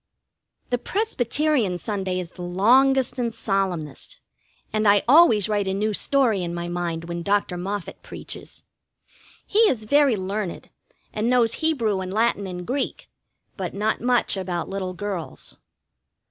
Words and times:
The 0.71 0.79
Presbyterian 0.79 1.77
Sunday 1.77 2.19
is 2.19 2.31
the 2.31 2.41
longest 2.41 3.19
and 3.19 3.35
solemnest, 3.35 4.19
and 4.73 4.87
I 4.87 5.03
always 5.07 5.47
write 5.47 5.67
a 5.67 5.75
new 5.75 5.93
story 5.93 6.41
in 6.41 6.55
my 6.55 6.67
mind 6.67 7.03
when 7.05 7.21
Dr. 7.21 7.55
Moffett 7.55 8.01
preaches. 8.01 8.63
He 9.45 9.59
is 9.69 9.83
very 9.83 10.17
learned, 10.17 10.71
and 11.13 11.29
knows 11.29 11.53
Hebrew 11.61 12.01
and 12.01 12.11
Latin 12.11 12.47
and 12.47 12.65
Greek, 12.65 13.11
but 13.55 13.75
not 13.75 14.01
much 14.01 14.35
about 14.35 14.67
little 14.69 14.93
girls. 14.95 15.59